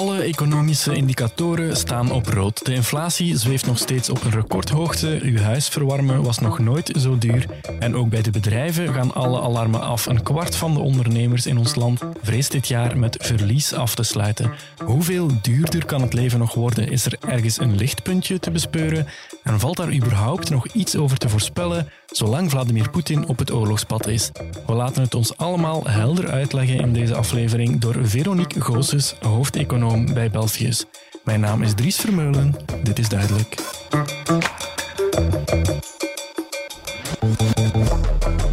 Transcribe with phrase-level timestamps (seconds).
[0.00, 2.64] Alle economische indicatoren staan op rood.
[2.64, 5.18] De inflatie zweeft nog steeds op een recordhoogte.
[5.22, 7.46] Uw huis verwarmen was nog nooit zo duur.
[7.78, 10.06] En ook bij de bedrijven gaan alle alarmen af.
[10.06, 14.02] Een kwart van de ondernemers in ons land vreest dit jaar met verlies af te
[14.02, 14.50] sluiten.
[14.84, 16.88] Hoeveel duurder kan het leven nog worden?
[16.88, 19.06] Is er ergens een lichtpuntje te bespeuren?
[19.42, 24.06] En valt daar überhaupt nog iets over te voorspellen, zolang Vladimir Poetin op het oorlogspad
[24.06, 24.30] is?
[24.66, 30.30] We laten het ons allemaal helder uitleggen in deze aflevering door Veronique Goossens, hoofdeconoom bij
[30.30, 30.84] Belfius.
[31.24, 33.54] Mijn naam is Dries Vermeulen, dit is duidelijk.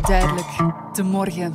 [0.01, 0.47] Duidelijk,
[0.93, 1.53] de morgen.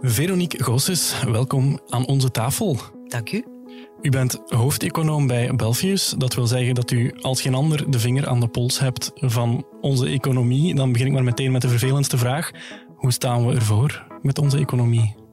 [0.00, 2.76] Veronique Goossens, welkom aan onze tafel.
[3.08, 3.53] Dank u.
[4.02, 6.14] U bent hoofdeconoom bij Belfius.
[6.18, 9.66] Dat wil zeggen dat u als geen ander de vinger aan de pols hebt van
[9.80, 10.74] onze economie.
[10.74, 12.50] Dan begin ik maar meteen met de vervelendste vraag.
[12.96, 15.23] Hoe staan we ervoor met onze economie?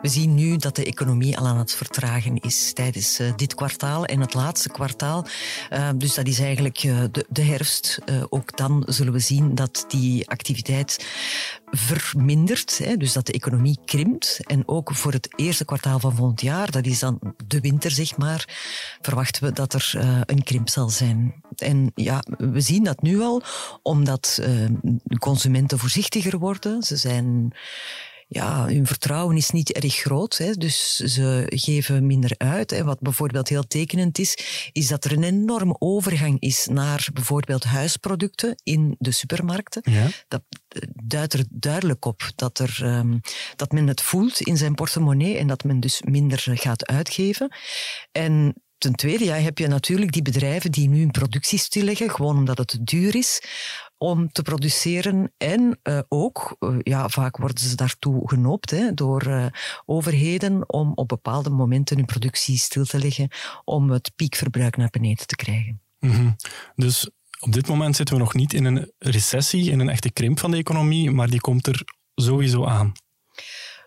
[0.00, 4.04] We zien nu dat de economie al aan het vertragen is tijdens uh, dit kwartaal
[4.04, 5.26] en het laatste kwartaal.
[5.72, 7.98] Uh, dus dat is eigenlijk uh, de, de, herfst.
[8.28, 11.06] ook dan zullen we zien dat die activiteit
[11.70, 12.78] vermindert.
[12.78, 14.40] Hè, dus dat de economie krimpt.
[14.46, 18.16] En ook voor het eerste kwartaal van volgend jaar, dat is dan de winter zeg
[18.16, 18.44] maar,
[19.00, 19.92] verwachten we dat er
[20.26, 21.42] een krimp zal zijn.
[21.56, 23.42] En ja, we zien dat nu al,
[23.82, 24.42] omdat
[25.18, 26.82] consumenten voorzichtiger worden.
[26.82, 27.52] Ze zijn
[28.30, 30.36] ja, hun vertrouwen is niet erg groot.
[30.36, 32.70] Hè, dus ze geven minder uit.
[32.70, 32.84] Hè.
[32.84, 34.38] Wat bijvoorbeeld heel tekenend is,
[34.72, 39.82] is dat er een enorme overgang is naar bijvoorbeeld huisproducten in de supermarkten.
[39.84, 40.08] Ja.
[40.28, 40.42] Dat
[41.04, 43.20] duidt er duidelijk op dat, er, um,
[43.56, 47.56] dat men het voelt in zijn portemonnee en dat men dus minder gaat uitgeven.
[48.12, 52.36] En Ten tweede ja, heb je natuurlijk die bedrijven die nu hun productie stilleggen, gewoon
[52.36, 53.42] omdat het duur is
[53.98, 55.32] om te produceren.
[55.36, 59.46] En uh, ook, uh, ja, vaak worden ze daartoe genoopt hè, door uh,
[59.86, 63.28] overheden om op bepaalde momenten hun productie stil te leggen
[63.64, 65.80] om het piekverbruik naar beneden te krijgen.
[65.98, 66.36] -hmm.
[66.74, 67.10] Dus
[67.40, 70.50] op dit moment zitten we nog niet in een recessie, in een echte krimp van
[70.50, 71.82] de economie, maar die komt er
[72.14, 72.92] sowieso aan.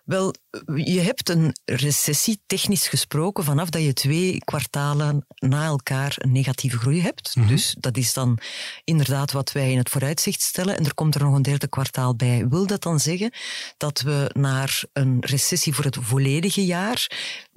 [0.03, 0.33] Wel,
[0.75, 6.77] je hebt een recessie, technisch gesproken, vanaf dat je twee kwartalen na elkaar een negatieve
[6.77, 7.35] groei hebt.
[7.35, 7.51] Mm -hmm.
[7.51, 8.37] Dus dat is dan
[8.83, 10.77] inderdaad wat wij in het vooruitzicht stellen.
[10.77, 12.47] En er komt er nog een derde kwartaal bij.
[12.47, 13.33] Wil dat dan zeggen
[13.77, 17.09] dat we naar een recessie voor het volledige jaar...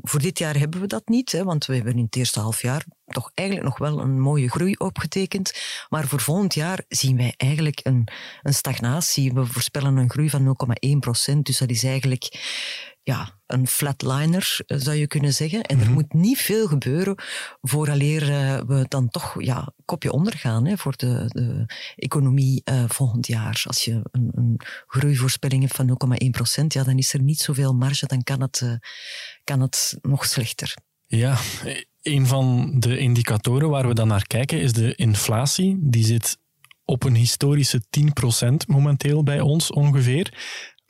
[0.06, 2.62] Voor dit jaar hebben we dat niet, hè, want we hebben in het eerste half
[2.62, 5.52] jaar toch eigenlijk nog wel een mooie groei opgetekend.
[5.88, 8.08] Maar voor volgend jaar zien wij eigenlijk een,
[8.42, 9.32] een stagnatie.
[9.32, 10.56] We voorspellen een groei van
[10.90, 11.46] 0,1 procent.
[11.46, 12.28] Dus dat is eigenlijk
[13.02, 15.62] ja, een flatliner, zou je kunnen zeggen.
[15.62, 15.94] En er mm -hmm.
[15.94, 17.14] moet niet veel gebeuren
[17.60, 21.66] vooraleer uh, we dan toch ja, kopje ondergaan hè, voor de, de
[21.96, 23.62] economie uh, volgend jaar.
[23.66, 27.74] Als je een, een groeivoorspelling hebt van 0,1 procent, ja, dan is er niet zoveel
[27.74, 28.74] marge, dan kan het, uh,
[29.44, 30.74] kan het nog slechter.
[31.14, 31.38] Ja,
[32.02, 35.76] een van de indicatoren waar we dan naar kijken is de inflatie.
[35.80, 36.38] Die zit
[36.84, 40.32] op een historische 10% momenteel bij ons ongeveer.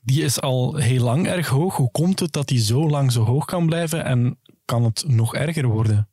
[0.03, 1.77] Die is al heel lang erg hoog.
[1.77, 5.35] Hoe komt het dat die zo lang zo hoog kan blijven en kan het nog
[5.35, 6.09] erger worden?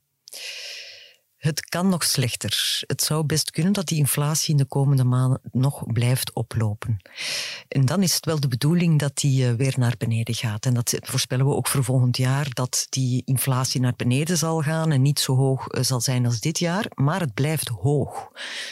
[1.41, 2.84] Het kan nog slechter.
[2.88, 7.02] Het zou best kunnen dat die inflatie in de komende maanden nog blijft oplopen.
[7.68, 10.66] En dan is het wel de bedoeling dat die uh, weer naar beneden gaat.
[10.66, 14.91] En dat voorspellen we ook voor volgend jaar, dat die inflatie naar beneden zal gaan
[14.91, 18.13] en niet zo hoog uh, zal zijn als dit jaar, maar het blijft hoog.
[18.19, 18.28] Mm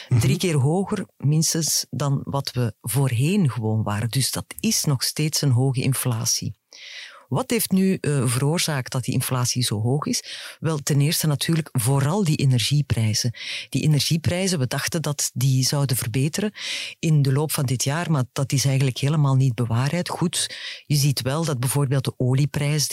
[0.08, 0.20] -hmm.
[0.20, 4.08] Drie keer hoger, minstens, dan wat we voorheen gewoon waren.
[4.08, 6.54] Dus dat is nog steeds een hoge inflatie.
[7.30, 10.22] Wat heeft nu uh, veroorzaakt dat die inflatie zo hoog is?
[10.60, 13.34] Wel, ten eerste natuurlijk vooral die energieprijzen.
[13.68, 16.52] Die energieprijzen, we dachten dat die zouden verbeteren
[16.98, 20.08] in de loop van dit jaar, maar dat is eigenlijk helemaal niet bewaarheid.
[20.08, 22.88] Goed, je ziet wel dat bijvoorbeeld de olieprijs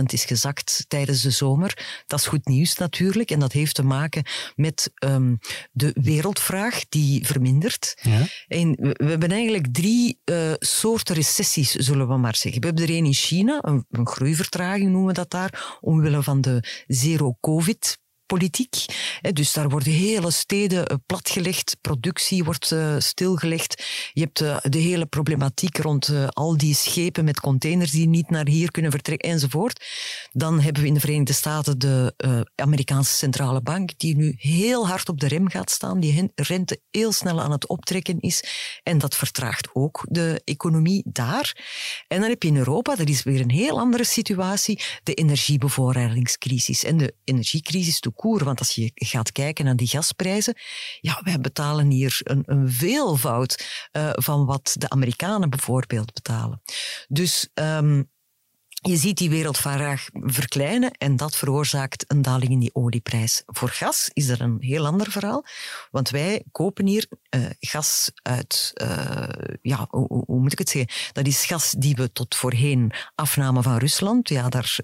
[0.00, 2.02] 30% is gezakt tijdens de zomer.
[2.06, 4.24] Dat is goed nieuws natuurlijk en dat heeft te maken
[4.56, 5.38] met um,
[5.72, 7.96] de wereldvraag die vermindert.
[8.02, 8.26] Ja.
[8.48, 12.60] En we hebben eigenlijk drie uh, soorten recessies, zullen we maar zeggen.
[12.60, 16.40] We hebben er één in China, een een groeivertraging noemen we dat daar, omwille van
[16.40, 17.98] de zero-covid
[18.28, 18.84] politiek.
[19.32, 23.84] Dus daar worden hele steden eh, platgelegd, productie wordt uh, stilgelegd.
[24.12, 28.46] Je hebt uh, de hele problematiek rond al die schepen met containers die niet naar
[28.46, 29.84] hier kunnen vertrekken enzovoort.
[30.32, 32.14] Dan hebben we in de Verenigde Staten de
[32.54, 37.12] Amerikaanse Centrale Bank die nu heel hard op de rem gaat staan, die rente heel
[37.12, 38.44] snel aan het optrekken is
[38.82, 41.56] en dat vertraagt ook de economie daar.
[42.08, 46.84] En dan heb je in Europa, dat is weer een heel andere situatie, de energiebevoorradingscrisis.
[46.84, 48.42] En de energiecrisis court.
[48.42, 50.54] Want als je gaat kijken naar die gasprijzen,
[51.00, 56.62] ja, wij betalen hier een, een veelvoud uh, van wat de Amerikanen bijvoorbeeld betalen.
[57.08, 58.10] Dus um,
[58.80, 63.42] je ziet die wereldvraag verkleinen en dat veroorzaakt een daling in die olieprijs.
[63.46, 65.44] Voor gas is er een heel ander verhaal,
[65.90, 67.06] want wij kopen hier
[67.36, 69.28] uh, gas uit, uh,
[69.62, 71.12] ja, hoe, moet ik het zeggen?
[71.12, 74.28] Dat is gas die we tot voorheen afnamen van Rusland.
[74.28, 74.78] Ja, daar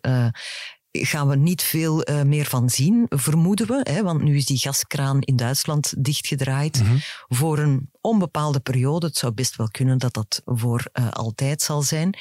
[1.03, 3.81] gaan we niet veel uh, meer van zien, vermoeden we.
[3.83, 6.99] Hè, want nu is die gaskraan in Duitsland dichtgedraaid mm -hmm.
[7.29, 9.07] voor een onbepaalde periode.
[9.07, 12.19] Het zou best wel kunnen dat dat voor uh, altijd zal zijn.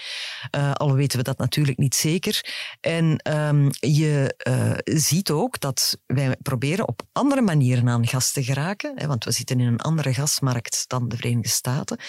[0.56, 2.45] Uh, al weten we dat natuurlijk niet zeker.
[2.81, 4.35] En um, je
[4.83, 8.91] ziet ook dat wij proberen op andere manieren aan gas te geraken.
[8.95, 12.00] Hè, want we zitten in een andere gasmarkt dan de Verenigde Staten.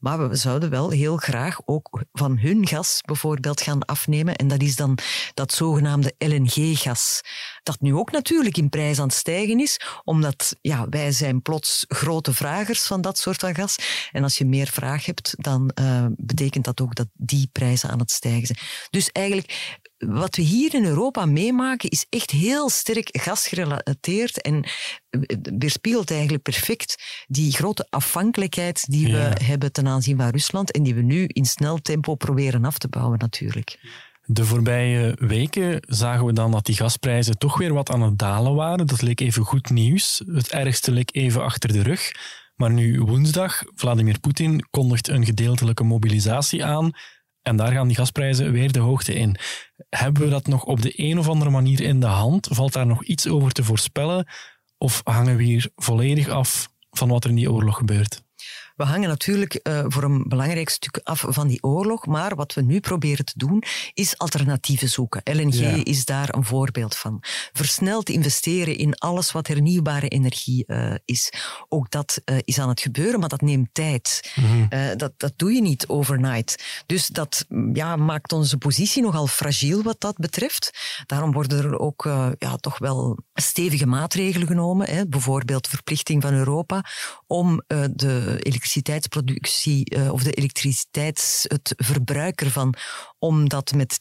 [0.00, 4.36] Maar we zouden wel heel graag ook van hun gas bijvoorbeeld gaan afnemen.
[4.36, 4.98] En dat is dan
[5.34, 7.20] dat zogenaamde LNG-gas.
[7.62, 11.84] Dat nu ook natuurlijk in prijs aan het stijgen is, omdat ja, wij zijn plots
[11.88, 13.76] grote vragers van dat soort van gas.
[14.10, 17.98] En als je meer vraag hebt, dan uh, betekent dat ook dat die prijzen aan
[17.98, 18.58] het stijgen zijn.
[18.90, 24.64] Dus eigenlijk wat we hier in Europa meemaken is echt heel sterk gasgerelateerd en
[25.58, 29.32] weerspiegelt eigenlijk perfect die grote afhankelijkheid die we ja.
[29.42, 32.88] hebben ten aanzien van Rusland en die we nu in snel tempo proberen af te
[32.88, 33.78] bouwen natuurlijk.
[34.32, 38.54] De voorbije weken zagen we dan dat die gasprijzen toch weer wat aan het dalen
[38.54, 38.86] waren.
[38.86, 40.22] Dat leek even goed nieuws.
[40.26, 42.10] Het ergste leek even achter de rug.
[42.56, 46.90] Maar nu woensdag, Vladimir Poetin kondigt een gedeeltelijke mobilisatie aan.
[47.42, 49.36] En daar gaan die gasprijzen weer de hoogte in.
[49.88, 52.48] Hebben we dat nog op de een of andere manier in de hand?
[52.50, 54.26] Valt daar nog iets over te voorspellen?
[54.78, 58.22] Of hangen we hier volledig af van wat er in die oorlog gebeurt?
[58.76, 62.62] We hangen natuurlijk uh, voor een belangrijk stuk af van die oorlog, maar wat we
[62.62, 65.20] nu proberen te doen is alternatieven zoeken.
[65.24, 65.84] LNG ja.
[65.84, 67.22] is daar een voorbeeld van.
[67.52, 71.32] Versneld investeren in alles wat hernieuwbare energie uh, is.
[71.68, 74.32] Ook dat uh, is aan het gebeuren, maar dat neemt tijd.
[74.34, 74.96] Mm -hmm.
[74.96, 76.64] dat, dat doe je niet overnight.
[76.86, 80.70] Dus dat ja, maakt onze positie nogal fragiel wat dat betreft.
[81.06, 82.02] Daarom worden er ook
[82.38, 84.88] ja, toch wel stevige maatregelen genomen.
[84.88, 85.06] Hè.
[85.06, 86.84] Bijvoorbeeld verplichting van Europa
[87.26, 92.74] om de elektriciteitsproductie uh, of de elektriciteits, het verbruik ervan,
[93.18, 94.00] om dat met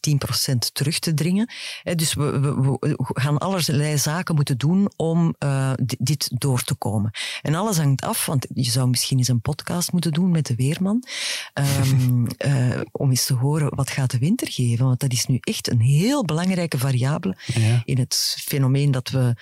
[0.51, 1.51] 10% terug te dringen.
[1.95, 7.11] Dus we, we, we, gaan allerlei zaken moeten doen om uh, dit door te komen.
[7.41, 10.55] En alles hangt af, want je zou misschien eens een podcast moeten doen met de
[10.55, 11.03] weerman,
[11.93, 12.27] um,
[12.91, 14.85] om eens te horen wat gaat de winter geven.
[14.85, 17.81] Want dat is nu echt een heel belangrijke variabele ja.
[17.85, 19.35] in het fenomeen dat we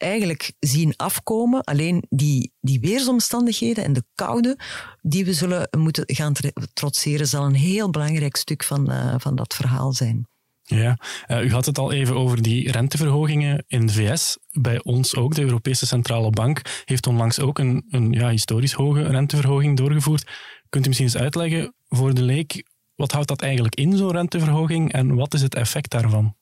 [0.00, 1.64] eigenlijk zien afkomen.
[1.64, 4.58] Alleen die, die weersomstandigheden en de koude
[5.02, 6.34] die we zullen moeten gaan
[6.72, 10.28] trotseren, zal een heel belangrijk stuk van, uh, van dat verhaal zijn.
[10.62, 10.98] Ja,
[11.28, 14.38] uh, u had het al even over die renteverhogingen in de VS.
[14.50, 19.02] Bij ons ook, de Europese Centrale Bank heeft onlangs ook een, een ja, historisch hoge
[19.02, 20.30] renteverhoging doorgevoerd.
[20.68, 22.64] Kunt u misschien eens uitleggen voor de leek,
[22.94, 26.34] wat houdt dat eigenlijk in, zo'n renteverhoging, en wat is het effect daarvan?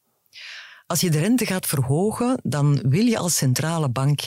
[0.88, 4.20] Als je de rente gaat verhogen, dan wil je als centrale bank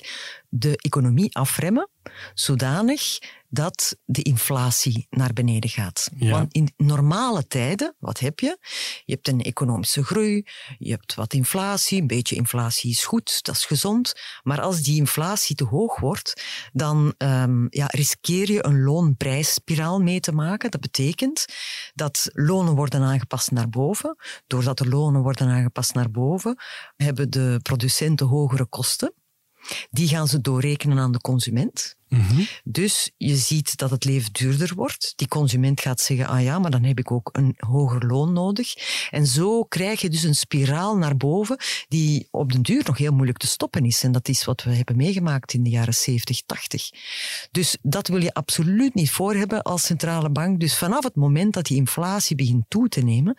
[0.53, 1.89] de economie afremmen,
[2.33, 3.19] zodanig
[3.50, 6.09] dat de inflatie naar beneden gaat.
[6.15, 6.31] Ja.
[6.31, 8.57] Want in normale tijden, wat heb je?
[9.06, 10.45] Je hebt een economische groei,
[10.77, 14.13] je hebt wat inflatie, een beetje inflatie is goed, dat is gezond.
[14.44, 16.44] Maar als die inflatie te hoog wordt,
[16.74, 20.71] dan um, ja, riskeer je een loonprijsspiraal mee te maken.
[20.71, 21.45] Dat betekent
[21.94, 24.16] dat lonen worden aangepast naar boven.
[24.47, 26.56] Doordat de lonen worden aangepast naar boven,
[26.95, 29.14] hebben de producenten hogere kosten.
[29.91, 31.95] Die gaan ze doorrekenen aan de consument.
[32.15, 32.47] Mm-hmm.
[32.63, 35.13] Dus je ziet dat het leven duurder wordt.
[35.15, 38.73] Die consument gaat zeggen, ah ja, maar dan heb ik ook een hoger loon nodig.
[39.09, 43.13] En zo krijg je dus een spiraal naar boven die op den duur nog heel
[43.13, 44.03] moeilijk te stoppen is.
[44.03, 46.89] En dat is wat we hebben meegemaakt in de jaren 70, 80.
[47.51, 50.59] Dus dat wil je absoluut niet voor hebben als centrale bank.
[50.59, 53.37] Dus vanaf het moment dat die inflatie begint toe te nemen,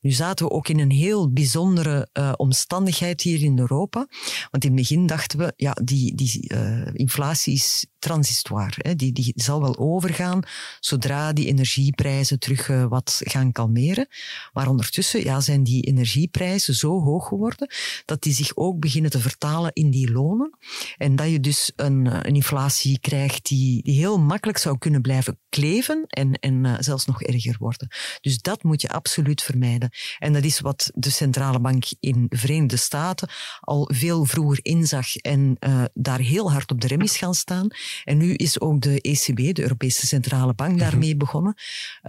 [0.00, 4.06] nu zaten we ook in een heel bijzondere uh, omstandigheid hier in Europa.
[4.50, 8.74] Want in het begin dachten we, ja, die, die uh, inflatie is transitoire.
[8.76, 8.96] Hè.
[8.96, 10.42] Die, die zal wel overgaan
[10.80, 14.06] zodra die energieprijzen terug uh, wat gaan kalmeren.
[14.52, 17.68] Maar ondertussen ja, zijn die energieprijzen zo hoog geworden
[18.04, 20.58] dat die zich ook beginnen te vertalen in die lonen.
[20.96, 26.04] En dat je dus een, een inflatie krijgt die, heel makkelijk zou kunnen blijven kleven
[26.06, 27.88] en, en uh, zelfs nog erger worden.
[28.20, 29.90] Dus dat moet je absoluut vermijden.
[30.18, 33.28] En dat is wat de centrale bank in de Verenigde Staten
[33.60, 35.56] al veel vroeger inzag en
[35.94, 37.68] daar heel hard op de rem is gaan staan.
[38.04, 41.54] En nu is ook de ECB, de Europese Centrale Bank, daarmee begonnen.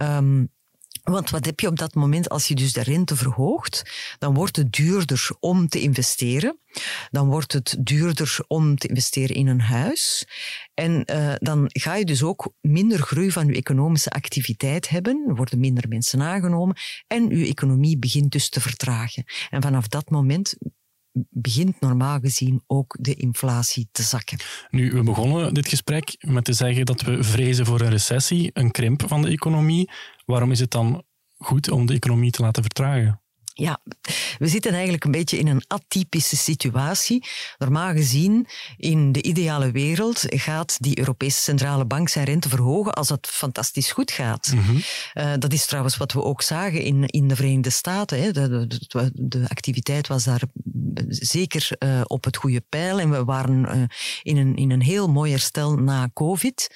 [0.02, 0.54] Um,
[1.02, 3.82] Want wat heb je op dat moment als je dus de rente verhoogt?
[4.18, 6.58] Dan wordt het duurder om te investeren.
[7.10, 10.26] Dan wordt het duurder om te investeren in een huis.
[10.74, 15.24] En uh, dan ga je dus ook minder groei van je economische activiteit hebben.
[15.28, 16.76] Er worden minder mensen aangenomen.
[17.06, 19.24] En je economie begint dus te vertragen.
[19.50, 20.56] En vanaf dat moment
[21.30, 24.38] begint normaal gezien ook de inflatie te zakken.
[24.70, 28.70] Nu, we begonnen dit gesprek met te zeggen dat we vrezen voor een recessie, een
[28.70, 29.90] krimp van de economie.
[30.24, 31.04] Waarom is het dan
[31.36, 33.20] goed om de economie te laten vertragen?
[33.58, 33.80] Ja,
[34.38, 37.26] we zitten eigenlijk een beetje in een atypische situatie.
[37.58, 38.46] Normaal gezien,
[38.76, 43.92] in de ideale wereld, gaat die Europese Centrale Bank zijn rente verhogen als het fantastisch
[43.92, 44.52] goed gaat.
[44.54, 44.76] Mhm.
[45.12, 48.22] Eh, dat is trouwens wat we ook zagen in, in de Verenigde Staten.
[48.22, 48.32] Hè.
[48.32, 50.42] De, de, de, activiteit was daar
[51.08, 53.82] zeker uh, op het goede pijl en we waren uh,
[54.22, 56.68] in, een, in een heel mooi herstel na COVID.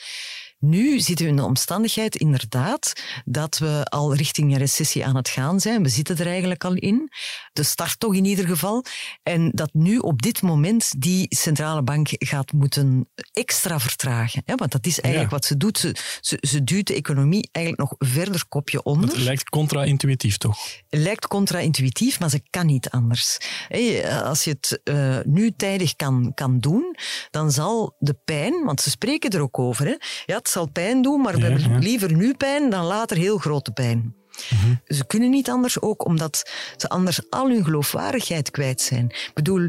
[0.61, 2.93] Nu zitten we in de omstandigheid inderdaad
[3.25, 5.83] dat we al richting een recessie aan het gaan zijn.
[5.83, 7.11] We zitten er eigenlijk al in.
[7.53, 8.85] De start toch in ieder geval.
[9.23, 14.43] En dat nu op dit moment die centrale bank gaat moeten extra vertragen.
[14.45, 15.79] Want dat is eigenlijk wat ze doet.
[15.79, 19.09] Ze, ze, ze, duwt de economie eigenlijk nog verder kopje onder.
[19.09, 20.59] Het lijkt contra-intuïtief toch?
[20.89, 23.39] Het lijkt contra-intuïtief, maar ze kan niet anders.
[24.23, 26.97] Als je het uh, nu tijdig kan, kan doen,
[27.31, 29.95] dan zal de pijn, want ze spreken er ook over, hè?
[30.27, 34.15] Ja, zal pijn doen, maar we hebben liever nu pijn dan later heel grote pijn.
[34.51, 34.75] Mhm.
[34.87, 39.05] Ze kunnen niet anders, ook omdat ze anders al hun geloofwaardigheid kwijt zijn.
[39.05, 39.69] Ik bedoel,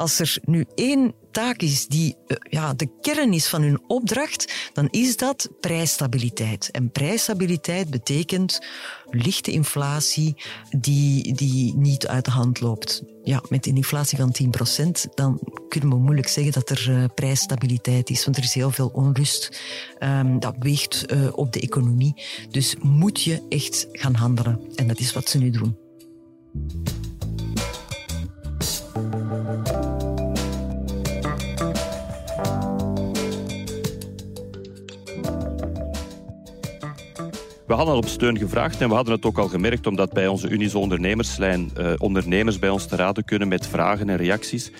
[0.00, 4.70] als er nu één taak is die eh, ja, de kern is van hun opdracht,
[4.72, 6.70] dan is dat prijsstabiliteit.
[6.70, 8.60] En prijsstabiliteit betekent
[9.10, 10.36] lichte inflatie
[10.70, 13.02] die, die niet uit de hand loopt.
[13.24, 18.10] Ja, met een inflatie van 10%, dan kunnen we moeilijk zeggen dat er uh, prijsstabiliteit
[18.10, 19.60] is, want er is heel veel onrust.
[19.98, 22.14] Um, dat weegt uh, op de economie.
[22.50, 24.60] Dus moet je echt gaan handelen.
[24.74, 25.76] En dat is wat ze nu doen.
[37.70, 40.26] We hadden al op steun gevraagd en we hadden het ook al gemerkt omdat bij
[40.26, 44.70] onze Unizo ondernemerslijn uh, ondernemers bij ons te raden kunnen met vragen en reacties.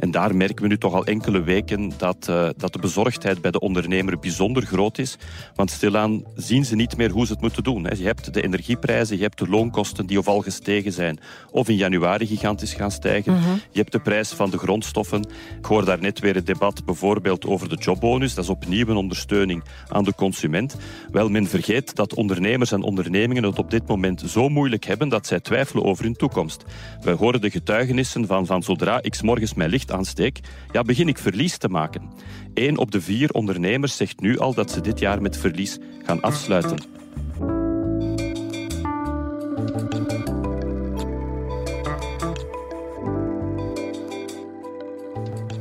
[0.00, 3.50] En daar merken we nu toch al enkele weken dat, uh, dat de bezorgdheid bij
[3.50, 5.16] de ondernemer bijzonder groot is.
[5.54, 7.84] Want stilaan zien ze niet meer hoe ze het moeten doen.
[7.84, 7.94] Hè.
[7.96, 11.18] Je hebt de energieprijzen, je hebt de loonkosten die of al gestegen zijn
[11.50, 13.32] of in januari gigantisch gaan stijgen.
[13.32, 13.52] Mhm.
[13.70, 15.20] Je hebt de prijs van de grondstoffen.
[15.58, 18.34] Ik hoor daar net weer het debat bijvoorbeeld over de jobbonus.
[18.34, 20.76] Dat is opnieuw een ondersteuning aan de consument.
[21.10, 25.26] Wel, men vergeet dat ondernemers en ondernemingen het op dit moment zo moeilijk hebben dat
[25.26, 26.64] zij twijfelen over hun toekomst.
[27.00, 30.40] We horen de getuigenissen van, van zodra ik morgens mijn licht aansteek,
[30.72, 32.02] ja, begin ik verlies te maken.
[32.54, 36.20] Eén op de vier ondernemers zegt nu al dat ze dit jaar met verlies gaan
[36.20, 36.78] afsluiten.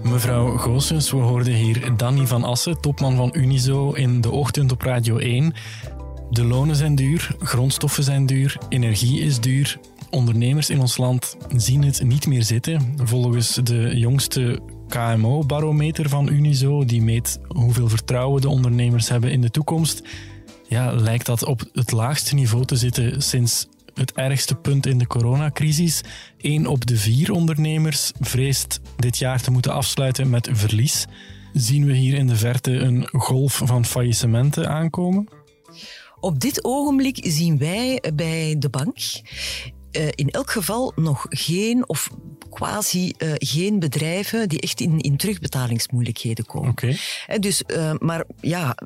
[0.03, 4.81] Mevrouw Goossens, we hoorden hier Danny van Assen, topman van Unizo, in de ochtend op
[4.81, 5.53] Radio 1.
[6.29, 9.79] De lonen zijn duur, grondstoffen zijn duur, energie is duur.
[10.09, 12.93] Ondernemers in ons land zien het niet meer zitten.
[13.03, 19.51] Volgens de jongste KMO-barometer van Unizo, die meet hoeveel vertrouwen de ondernemers hebben in de
[19.51, 20.01] toekomst,
[20.67, 25.07] ja, lijkt dat op het laagste niveau te zitten sinds het ergste punt in de
[25.07, 26.01] coronacrisis.
[26.37, 31.05] Eén op de vier ondernemers vreest dit jaar te moeten afsluiten met verlies.
[31.53, 35.27] Zien we hier in de verte een golf van faillissementen aankomen?
[36.19, 38.97] Op dit ogenblik zien wij bij de bank
[39.91, 42.09] in elk geval nog geen of
[42.49, 46.69] quasi uh, geen bedrijven die echt in, in terugbetalingsmoeilijkheden komen.
[46.69, 46.97] Okay.
[47.39, 48.77] dus, uh, maar ja,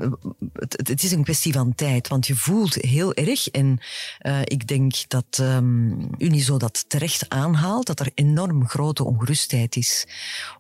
[0.53, 3.79] het, het, is een kwestie van tijd, want je voelt heel erg, en
[4.21, 10.05] uh, ik denk dat um, Unizo dat terecht aanhaalt, dat er enorm grote ongerustheid is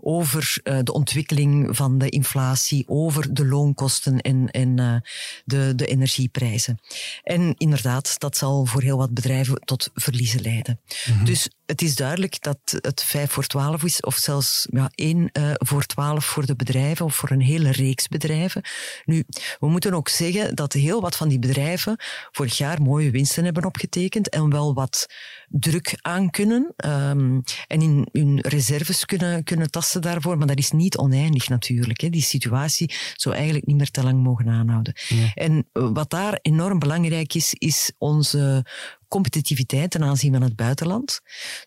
[0.01, 5.03] over de ontwikkeling van de inflatie, over de loonkosten en, en
[5.45, 6.79] de, de energieprijzen.
[7.23, 10.79] En inderdaad, dat zal voor heel wat bedrijven tot verliezen leiden.
[11.05, 11.25] Mm -hmm.
[11.25, 15.51] Dus het is duidelijk dat het 5 voor 12 is, of zelfs ja, 1 uh,
[15.53, 18.61] voor 12 voor de bedrijven, of voor een hele reeks bedrijven.
[19.05, 19.23] Nu,
[19.59, 21.95] we moeten ook zeggen dat heel wat van die bedrijven
[22.31, 25.05] vorig jaar mooie winsten hebben opgetekend en wel wat
[25.49, 30.37] druk aan kunnen um, en in hun reserves kunnen, kunnen tasten daarvoor.
[30.37, 32.01] Maar dat is niet oneindig natuurlijk.
[32.01, 32.09] Hè.
[32.09, 34.93] Die situatie zou eigenlijk niet meer te lang mogen aanhouden.
[35.07, 35.31] Ja.
[35.33, 38.65] En wat daar enorm belangrijk is, is onze
[39.13, 41.19] competitiviteit ten aanzien van het buitenland.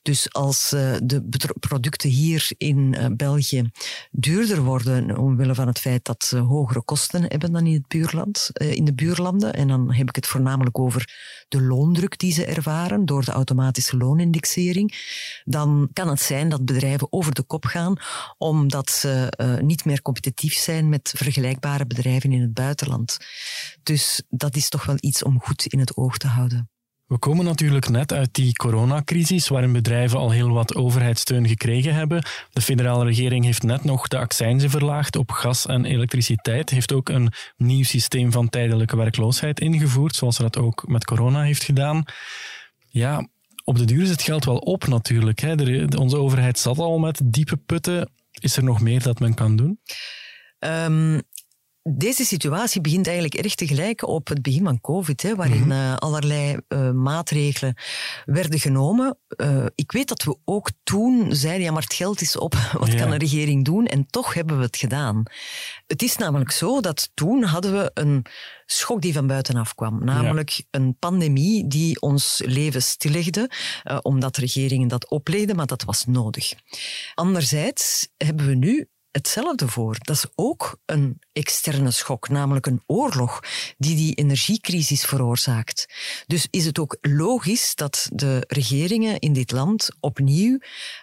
[0.02, 1.22] Dus als uh, de
[1.60, 3.70] producten hier in uh, België
[4.10, 8.50] duurder worden, omwille van het feit dat ze hogere kosten hebben dan in het buurland,
[8.52, 11.14] uh, in de buurlanden, en dan heb ik het voornamelijk over
[11.48, 14.94] de loondruk die ze ervaren door de automatische loonindexering,
[15.44, 17.96] dan kan het zijn dat bedrijven over de kop gaan
[18.38, 23.16] omdat ze niet meer competitief zijn met vergelijkbare bedrijven in het buitenland.
[23.82, 26.70] Dus dat is toch wel iets om goed in het oog te houden.
[27.06, 32.24] We komen natuurlijk net uit die coronacrisis, waarin bedrijven al heel wat overheidssteun gekregen hebben.
[32.52, 37.08] De federale regering heeft net nog de accijnzen verlaagd op gas en elektriciteit, heeft ook
[37.08, 42.04] een nieuw systeem van tijdelijke werkloosheid ingevoerd, zoals ze dat ook met corona heeft gedaan.
[42.88, 43.28] Ja,
[43.64, 45.40] op de duur is het geld wel op natuurlijk.
[45.40, 45.54] Hè.
[45.96, 48.10] onze overheid zat al met diepe putten.
[48.40, 49.80] Is er nog meer dat men kan doen?
[50.58, 51.22] Um,
[51.88, 56.56] deze situatie begint eigenlijk erg tegelijk op het begin van COVID, hè, waarin mm allerlei
[56.68, 57.74] uh, maatregelen
[58.24, 59.18] werden genomen.
[59.36, 62.94] Uh, ik weet dat we ook toen zeiden, ja, maar het geld is op, wat
[62.94, 63.86] kan een regering doen?
[63.86, 65.22] En toch hebben we het gedaan.
[65.86, 68.26] Het is namelijk zo dat toen hadden we een
[68.64, 70.04] schok die van buitenaf kwam.
[70.04, 73.50] Namelijk een pandemie die ons leven stillegde,
[73.84, 76.52] uh, omdat regeringen dat oplegden, maar dat was nodig.
[77.14, 79.96] Anderzijds hebben we nu hetzelfde voor.
[79.98, 83.40] Dat is ook een externe schok, namelijk een oorlog
[83.78, 85.86] die die energiecrisis veroorzaakt.
[86.26, 90.58] Dus is het ook logisch dat de regeringen in dit land opnieuw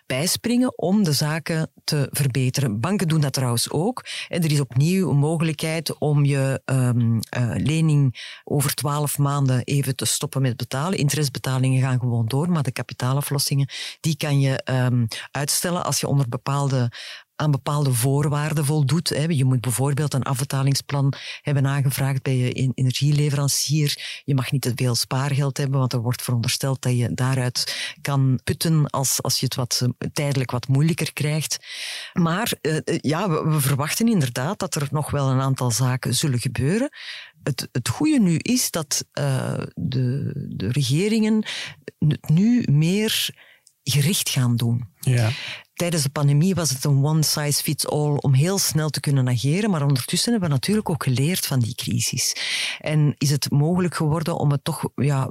[0.05, 2.79] bijspringen om de zaken te verbeteren.
[2.79, 4.05] Banken doen dat trouwens ook.
[4.27, 9.95] En er is opnieuw een mogelijkheid om je um, uh, lening over twaalf maanden even
[9.95, 10.97] te stoppen met betalen.
[10.97, 16.29] Interestbetalingen gaan gewoon door, maar de kapitaalaflossingen die kan je um, uitstellen als je onder
[16.29, 16.91] bepaalde
[17.35, 19.07] aan bepaalde voorwaarden voldoet.
[19.27, 24.21] Je moet bijvoorbeeld een afbetalingsplan hebben aangevraagd bij je energieleverancier.
[24.23, 28.39] Je mag niet te veel spaargeld hebben, want er wordt verondersteld dat je daaruit kan
[28.43, 31.65] putten als, als je het wat, eh, tijdelijk wat moeilijker krijgt.
[32.13, 36.89] Maar uh, ja, we, verwachten inderdaad dat er nog wel een aantal zaken zullen gebeuren.
[37.43, 39.05] Het, het goede nu is dat
[39.73, 41.45] de, de regeringen
[41.97, 43.29] het nu meer
[43.83, 44.87] gericht gaan doen.
[44.99, 45.29] Ja.
[45.73, 49.29] Tijdens de pandemie was het een one size fits all om heel snel te kunnen
[49.29, 52.35] ageren, maar ondertussen hebben we natuurlijk ook geleerd van die crisis.
[52.79, 55.29] En is het mogelijk geworden om het toch ja,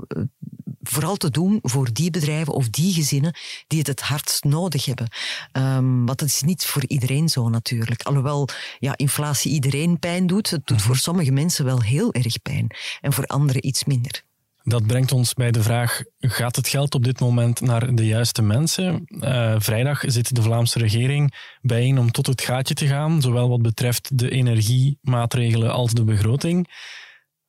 [0.83, 3.35] vooral te doen voor die bedrijven of die gezinnen
[3.67, 5.09] die het het hardst nodig hebben.
[5.53, 8.03] Um, want dat is niet voor iedereen zo natuurlijk.
[8.03, 10.87] Alhoewel ja, inflatie iedereen pijn doet, het doet mhm.
[10.87, 12.67] voor sommige mensen wel heel erg pijn
[13.01, 14.25] en voor anderen iets minder.
[14.65, 18.43] Dat brengt ons bij de vraag: gaat het geld op dit moment naar de juiste
[18.43, 19.05] mensen?
[19.07, 23.63] Uh, vrijdag zit de Vlaamse regering bijeen om tot het gaatje te gaan, zowel wat
[23.63, 26.69] betreft de energiemaatregelen als de begroting.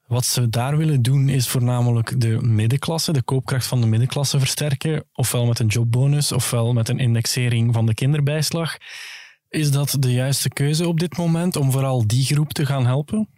[0.08, 5.06] Wat ze daar willen doen is voornamelijk de middenklasse, de koopkracht van de middenklasse versterken,
[5.14, 8.78] ofwel met een jobbonus, ofwel met een indexering van de kinderbijslag.
[9.50, 13.30] Is dat de juiste keuze op dit moment om vooral die groep te gaan helpen?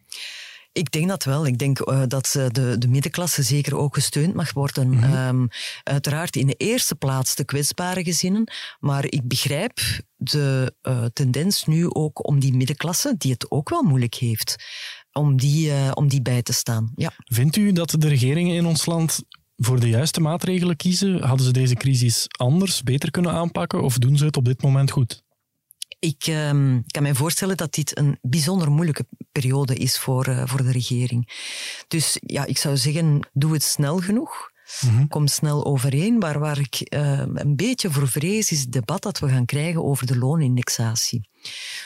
[0.77, 1.45] Ik denk dat wel.
[1.45, 4.87] Ik denk uh, dat de, de middenklasse zeker ook gesteund mag worden.
[4.87, 5.27] Mm -hmm.
[5.27, 5.47] um,
[5.83, 8.51] uiteraard in de eerste plaats de kwetsbare gezinnen.
[8.79, 9.79] Maar ik begrijp
[10.15, 14.55] de uh, tendens nu ook om die middenklasse, die het ook wel moeilijk heeft,
[15.11, 16.91] om die, uh, om die bij te staan.
[16.95, 17.11] Ja.
[17.17, 19.23] Vindt u dat de regeringen in ons land
[19.55, 21.23] voor de juiste maatregelen kiezen?
[21.23, 24.91] Hadden ze deze crisis anders, beter kunnen aanpakken of doen ze het op dit moment
[24.91, 25.23] goed?
[25.99, 30.63] Ik um, kan mij voorstellen dat dit een bijzonder moeilijke periode is voor, uh, voor
[30.63, 31.29] de regering.
[31.87, 34.53] Dus ja, ik zou zeggen, doe het snel genoeg.
[34.81, 35.07] Mm-hmm.
[35.07, 36.17] Kom snel overeen.
[36.17, 39.83] Maar waar ik uh, een beetje voor vrees, is het debat dat we gaan krijgen
[39.83, 41.29] over de loonindexatie.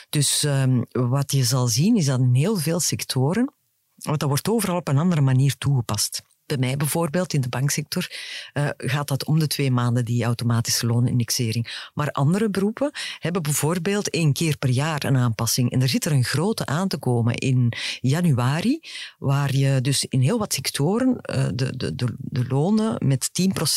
[0.10, 3.54] Dus um, wat je zal zien, is dat in heel veel sectoren,
[3.95, 8.12] want dat wordt overal op een andere manier toegepast bij mij bijvoorbeeld in de banksector
[8.54, 11.90] uh, gaat dat om de twee maanden, die automatische loonindexering.
[11.94, 15.72] Maar andere beroepen hebben bijvoorbeeld één keer per jaar een aanpassing.
[15.72, 18.80] En er zit er een grote aan te komen in januari,
[19.20, 23.30] waar je dus in heel wat sectoren uh, de, de, de, de, lonen met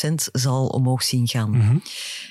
[0.07, 1.49] 10% zal omhoog zien gaan.
[1.49, 1.81] Mm-hmm.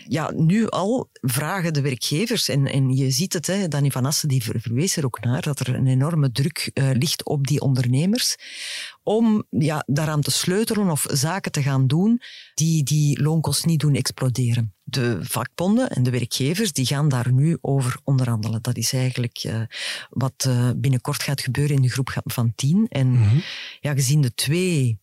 [0.08, 4.28] Ja, nu al vragen de werkgevers, en, en je ziet het, hè, Danny Van Assen
[4.28, 8.36] die verwees er ook naar, dat er een enorme druk uh, ligt op die ondernemers
[9.02, 12.20] om ja, daaraan te sleutelen of zaken te gaan doen
[12.54, 14.74] die die loonkosten niet doen exploderen.
[14.82, 18.62] De vakbonden en de werkgevers die gaan daar nu over onderhandelen.
[18.62, 19.62] Dat is eigenlijk uh,
[20.10, 22.86] wat uh, binnenkort gaat gebeuren in de groep van tien.
[22.88, 23.42] En mm -hmm.
[23.80, 25.01] ja, gezien de twee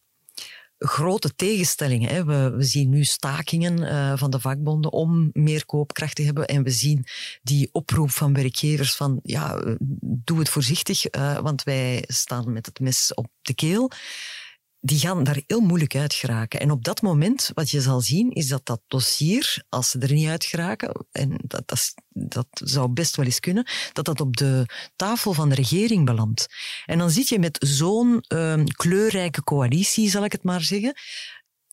[0.79, 2.09] grote tegenstellingen.
[2.09, 2.23] Hè.
[2.23, 6.47] We, we, zien nu stakingen uh, van de vakbonden om meer koopkracht te hebben.
[6.47, 7.05] En we zien
[7.41, 9.61] die oproep van werkgevers van ja,
[10.01, 13.91] doe het voorzichtig, uh, want wij staan met het mes op de keel.
[14.81, 16.59] Die gaan daar heel moeilijk uit geraken.
[16.59, 20.13] En op dat moment, wat je zal zien, is dat dat dossier, als ze er
[20.13, 24.37] niet uit geraken, en dat, dat, dat zou best wel eens kunnen, dat dat op
[24.37, 24.65] de
[24.95, 26.47] tafel van de regering belandt.
[26.85, 30.93] En dan zit je met zo'n uh, kleurrijke coalitie, zal ik het maar zeggen,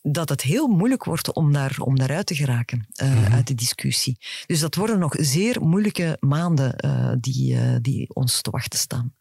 [0.01, 4.17] dat het heel moeilijk wordt om, daar, om daaruit te geraken uh, uit de discussie.
[4.45, 9.16] Dus dat worden nog zeer moeilijke maanden uh, die, uh, die ons te wachten staan.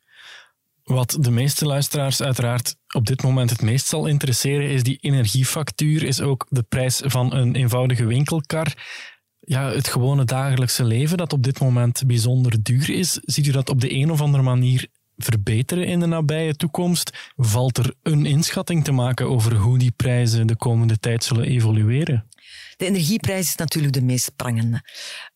[0.87, 6.03] Wat de meeste luisteraars uiteraard op dit moment het meest zal interesseren, is die energiefactuur,
[6.03, 8.75] is ook de prijs van een eenvoudige winkelkar.
[9.40, 13.18] Ja, het gewone dagelijkse leven dat op dit moment bijzonder duur is.
[13.22, 17.33] Ziet u dat op de een of andere manier verbeteren in de nabije toekomst?
[17.37, 22.27] Valt er een inschatting te maken over hoe die prijzen de komende tijd zullen evolueren?
[22.77, 24.83] De energieprijs is natuurlijk de meest prangende.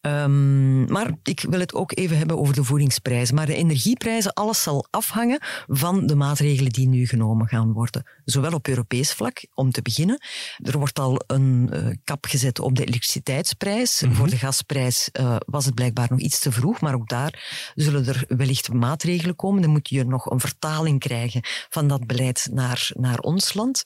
[0.00, 3.34] Um, maar ik wil het ook even hebben over de voedingsprijzen.
[3.34, 8.06] Maar de energieprijzen, alles zal afhangen van de maatregelen die nu genomen gaan worden.
[8.24, 10.22] Zowel op Europees vlak, om te beginnen.
[10.56, 14.00] Er wordt al een uh, kap gezet op de elektriciteitsprijs.
[14.00, 14.16] Mm -hmm.
[14.16, 18.06] Voor de gasprijs uh, was het blijkbaar nog iets te vroeg, maar ook daar zullen
[18.06, 19.62] er wellicht maatregelen komen.
[19.62, 23.84] Dan moet je nog een vertaling krijgen van dat beleid naar, naar ons land.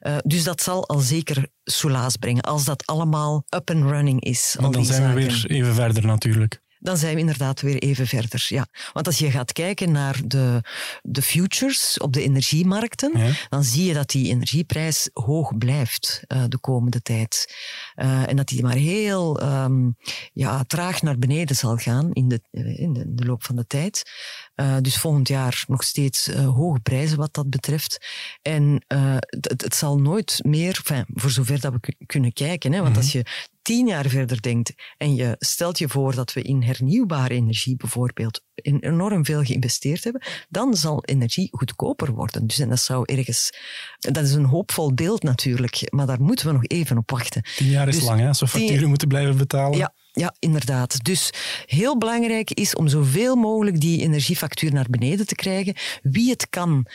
[0.00, 4.56] Uh, dus dat zal al zeker soelaas brengen, als dat allemaal up and running is.
[4.60, 5.14] Maar dan zijn zaken.
[5.14, 6.64] we weer even verder natuurlijk.
[6.78, 8.46] Dan zijn we inderdaad weer even verder.
[8.48, 8.66] Ja.
[8.92, 10.60] Want als je gaat kijken naar de,
[11.02, 13.30] de futures op de energiemarkten, ja.
[13.48, 17.54] dan zie je dat die energieprijs hoog blijft uh, de komende tijd.
[17.96, 19.96] Uh, en dat die maar heel um,
[20.32, 23.66] ja, traag naar beneden zal gaan in de, in de, in de loop van de
[23.66, 24.10] tijd.
[24.56, 28.06] Uh, dus volgend jaar nog steeds uh, hoge prijzen wat dat betreft.
[28.42, 32.80] En uh, het, het, zal nooit meer, enfin, voor zover dat we kunnen kijken, hè,
[32.80, 33.02] want mm -hmm.
[33.02, 33.26] als je
[33.66, 38.42] tien jaar verder denkt en je stelt je voor dat we in hernieuwbare energie bijvoorbeeld
[38.54, 42.46] enorm veel geïnvesteerd hebben, dan zal energie goedkoper worden.
[42.46, 43.52] Dus en dat zou ergens,
[43.98, 47.42] dat is een hoopvol beeld natuurlijk, maar daar moeten we nog even op wachten.
[47.56, 48.34] Tien jaar is dus lang, hè?
[48.34, 48.88] Zo facturen tien...
[48.88, 49.78] moeten blijven betalen.
[49.78, 51.04] Ja, ja, inderdaad.
[51.04, 51.30] Dus
[51.66, 55.74] heel belangrijk is om zoveel mogelijk die energiefactuur naar beneden te krijgen.
[56.02, 56.86] Wie het kan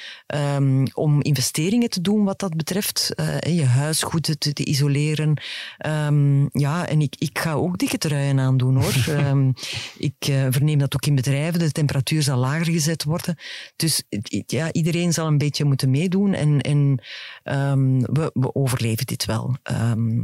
[0.55, 5.41] um, om investeringen te doen wat dat betreft, uh, je huis goed te, te isoleren.
[5.87, 9.05] Um, ja, en ik, ik ga ook dikke truien aandoen hoor.
[9.09, 9.53] um,
[10.09, 11.59] ik uh, verneem dat ook in bedrijven.
[11.59, 13.35] De temperatuur zal lager gezet worden.
[13.75, 14.03] Dus
[14.45, 17.01] ja, iedereen zal een beetje moeten meedoen en, en
[18.13, 19.55] we, we overleven dit wel.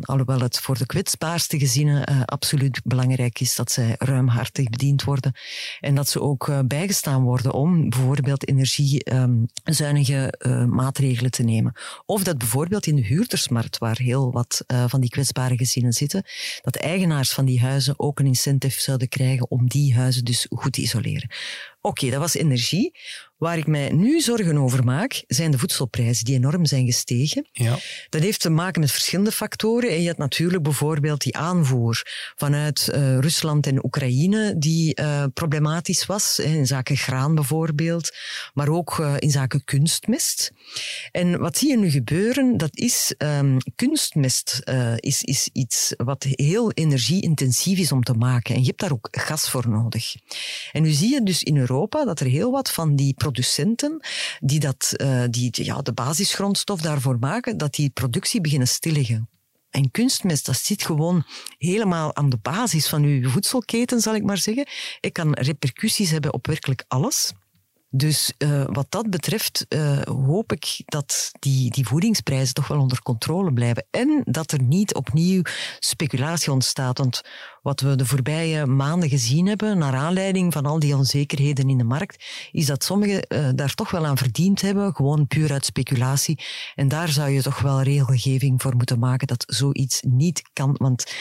[0.01, 5.33] alhoewel het voor de kwetsbaarste gezinnen uh, absoluut belangrijk is dat zij ruimhartig bediend worden
[5.79, 11.73] en dat ze ook uh, bijgestaan worden om bijvoorbeeld energiezuinige um, uh, maatregelen te nemen.
[12.05, 16.23] Of dat bijvoorbeeld in de huurdersmarkt, waar heel wat uh, van die kwetsbare gezinnen zitten,
[16.61, 20.73] dat eigenaars van die huizen ook een incentive zouden krijgen om die huizen dus goed
[20.73, 21.29] te isoleren.
[21.81, 22.91] Oké, okay, dat was energie.
[23.37, 27.47] Waar ik mij nu zorgen over maak, zijn de voedselprijzen die enorm zijn gestegen.
[27.51, 27.77] Ja.
[28.09, 29.89] Dat heeft te maken met verschillende factoren.
[29.89, 32.01] En je hebt natuurlijk bijvoorbeeld die aanvoer
[32.35, 38.15] vanuit uh, Rusland en Oekraïne, die uh, problematisch was, in zaken graan bijvoorbeeld,
[38.53, 40.51] maar ook uh, in zaken kunstmest.
[41.11, 42.57] En wat zie je nu gebeuren?
[42.57, 44.61] Dat is um, kunstmest
[44.95, 48.55] is, is iets wat heel energieintensief is om te maken.
[48.55, 50.15] En je hebt daar ook gas voor nodig.
[50.71, 54.01] En nu zie je dus in Europa dat er heel wat van die producenten
[54.39, 59.29] die, dat, uh, die ja, de basisgrondstof daarvoor maken, dat die productie beginnen stilliggen.
[59.69, 61.23] En kunstmest, dat zit gewoon
[61.57, 64.67] helemaal aan de basis van uw voedselketen, zal ik maar zeggen.
[64.99, 67.33] Het kan repercussies hebben op werkelijk alles.
[67.89, 73.01] Dus uh, wat dat betreft uh, hoop ik dat die, die voedingsprijzen toch wel onder
[73.01, 73.85] controle blijven.
[73.91, 75.41] En dat er niet opnieuw
[75.79, 76.97] speculatie ontstaat.
[76.97, 77.21] Want
[77.61, 81.83] wat we de voorbije maanden gezien hebben, naar aanleiding van al die onzekerheden in de
[81.83, 86.39] markt, is dat sommigen uh, daar toch wel aan verdiend hebben, gewoon puur uit speculatie.
[86.75, 90.75] En daar zou je toch wel regelgeving voor moeten maken dat zoiets niet kan.
[90.77, 91.11] Want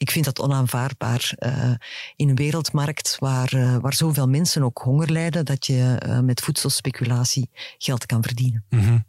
[0.00, 1.32] ik vind dat onaanvaardbaar.
[1.38, 1.74] Uh,
[2.16, 6.40] in een wereldmarkt waar, uh, waar zoveel mensen ook honger lijden, dat je uh, met
[6.40, 8.64] voedselspeculatie geld kan verdienen.
[8.68, 9.04] -hmm.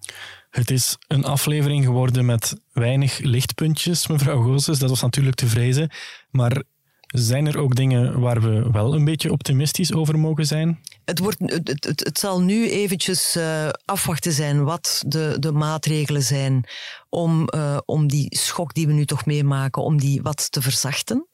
[0.49, 4.79] Het is een aflevering geworden met weinig lichtpuntjes, mevrouw Goossens.
[4.79, 5.91] Dat was natuurlijk te vrezen.
[6.31, 6.63] Maar
[7.11, 10.79] zijn er ook dingen waar we wel een beetje optimistisch over mogen zijn?
[11.05, 16.63] Het, wordt, het, het, zal nu eventjes uh, afwachten zijn wat de, de maatregelen zijn
[17.09, 21.25] om, uh, om die schok die we nu toch meemaken, om die wat te verzachten.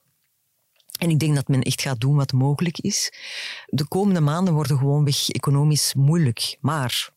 [0.97, 3.13] En ik denk dat men echt gaat doen wat mogelijk is.
[3.65, 6.57] De komende maanden worden gewoonweg economisch moeilijk.
[6.59, 7.09] Maar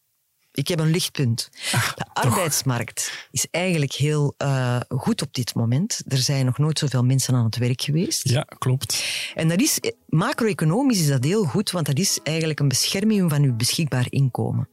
[0.53, 1.49] Ik heb een lichtpunt.
[1.73, 6.03] Ah, de arbeidsmarkt is eigenlijk heel uh, goed op dit moment.
[6.09, 8.29] Er zijn nog nooit zoveel mensen aan het werk geweest.
[8.29, 9.05] Ja, klopt.
[9.35, 13.43] En dat is, macro-economisch is dat heel goed, want dat is eigenlijk een bescherming van
[13.43, 14.69] uw beschikbaar inkomen.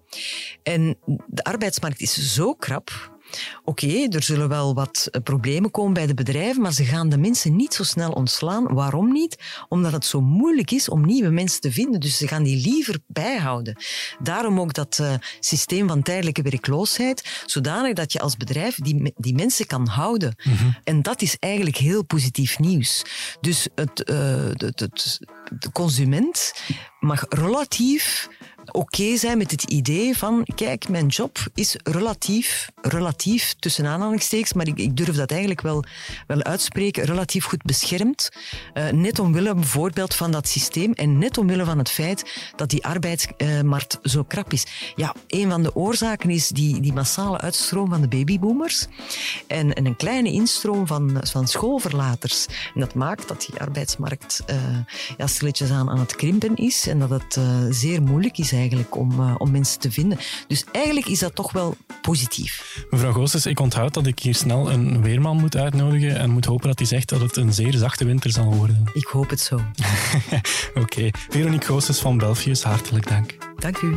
[0.64, 3.17] En de arbeidsmarkt is zo krap
[3.64, 7.18] Oké, er zullen wel wat eh, problemen komen bij de bedrijven, maar ze gaan de
[7.18, 8.74] mensen niet zo snel ontslaan.
[8.74, 9.38] Waarom niet?
[9.70, 12.00] Omdat het zo moeilijk is om nieuwe mensen te vinden.
[12.00, 13.76] Dus ze gaan die liever bijhouden.
[14.20, 19.36] Daarom ook dat uh, systeem van tijdelijke werkloosheid, zodanig dat je als bedrijf die, die
[19.36, 20.36] mensen kan houden.
[20.44, 20.78] Mm -hmm.
[20.84, 23.06] En dat is eigenlijk heel positief nieuws.
[23.42, 24.18] Dus het, uh,
[24.52, 25.20] het, het,
[25.60, 26.54] de consument
[27.00, 28.30] mag relatief
[28.72, 34.68] oké zijn met het idee van, kijk, mijn job is relatief, relatief tussen aanhalingstekens, maar
[34.68, 35.84] ik, ik durf dat eigenlijk wel,
[36.28, 38.30] wel uitspreken, relatief goed beschermd.
[38.74, 42.86] Uh, net omwille bijvoorbeeld van dat systeem en net omwille van het feit dat die
[42.86, 44.66] arbeidsmarkt uh, zo krap is.
[44.96, 48.86] Ja, een van de oorzaken is die, die massale uitstroom van de babyboomers
[49.48, 52.46] en, en een kleine instroom van, van schoolverlaters.
[52.74, 54.56] En dat maakt dat die arbeidsmarkt uh,
[55.18, 59.20] ja, stilletjes aan, aan het krimpen is en dat het zeer moeilijk is eigenlijk om,
[59.20, 60.18] uh, om mensen te vinden.
[60.48, 62.86] Dus eigenlijk is dat toch wel positief.
[62.90, 66.68] Mevrouw Goossens, ik onthoud dat ik hier snel een weerman moet uitnodigen en moet hopen
[66.68, 68.84] dat hij zegt dat het een zeer zachte winter zal worden.
[68.94, 69.56] Ik hoop het zo.
[70.70, 70.80] Oké.
[70.80, 71.14] Okay.
[71.30, 73.38] Veronique Goossens van Belfius, hartelijk dank.
[73.56, 73.96] Dank u.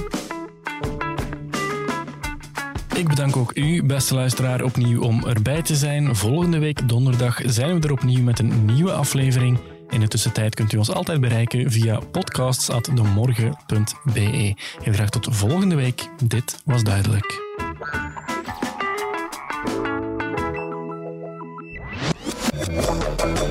[3.00, 6.16] Ik bedank ook u, beste luisteraar, opnieuw om erbij te zijn.
[6.16, 9.58] Volgende week donderdag zijn we er opnieuw met een nieuwe aflevering.
[9.90, 14.54] In de tussentijd kunt u ons altijd bereiken via podcasts.demorgen.be.
[14.82, 16.08] Heel graag tot volgende week.
[16.24, 17.48] Dit was duidelijk.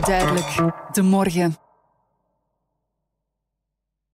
[0.02, 0.56] Duidelijk,
[0.91, 1.68] de morgen.